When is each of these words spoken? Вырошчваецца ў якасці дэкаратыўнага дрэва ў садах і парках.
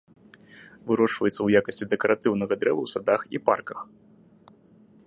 Вырошчваецца 0.87 1.35
ў 1.43 1.49
якасці 1.61 1.89
дэкаратыўнага 1.93 2.53
дрэва 2.65 2.81
ў 2.87 2.95
садах 2.95 3.21
і 3.37 3.45
парках. 3.53 3.79